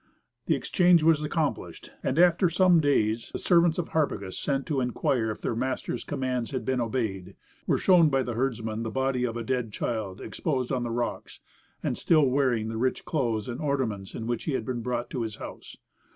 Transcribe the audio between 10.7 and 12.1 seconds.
on the rocks and